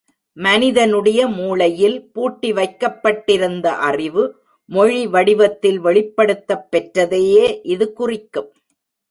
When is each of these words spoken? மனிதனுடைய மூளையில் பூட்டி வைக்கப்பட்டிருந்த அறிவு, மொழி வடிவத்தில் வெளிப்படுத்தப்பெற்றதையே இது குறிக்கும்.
மனிதனுடைய 0.37 1.27
மூளையில் 1.27 1.97
பூட்டி 2.13 2.49
வைக்கப்பட்டிருந்த 2.51 3.67
அறிவு, 3.89 4.23
மொழி 4.69 5.07
வடிவத்தில் 5.07 5.79
வெளிப்படுத்தப்பெற்றதையே 5.83 7.45
இது 7.63 7.93
குறிக்கும். 7.93 8.49